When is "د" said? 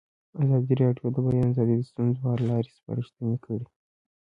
1.11-1.15, 1.15-1.17, 1.77-1.83